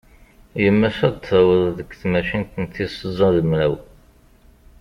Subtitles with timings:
[0.63, 3.75] Yemma-s ad d-taweḍ deg tmacint n tis tẓa d mraw.